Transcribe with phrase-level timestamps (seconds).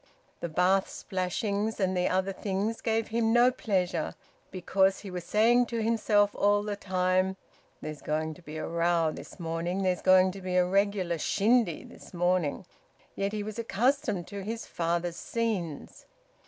[0.39, 4.15] The bath splashings and the other things gave him no pleasure,
[4.49, 7.37] because he was saying to himself all the time,
[7.81, 9.83] "There's going to be a row this morning.
[9.83, 12.65] There's going to be a regular shindy this morning!"
[13.15, 16.07] Yet he was accustomed to his father's scenes...